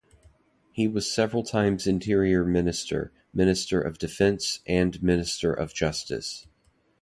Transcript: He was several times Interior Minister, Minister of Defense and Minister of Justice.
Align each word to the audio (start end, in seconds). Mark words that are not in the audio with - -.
He 0.71 0.87
was 0.87 1.13
several 1.13 1.43
times 1.43 1.85
Interior 1.85 2.43
Minister, 2.43 3.11
Minister 3.35 3.79
of 3.79 3.99
Defense 3.99 4.61
and 4.65 5.03
Minister 5.03 5.53
of 5.53 5.75
Justice. 5.75 6.47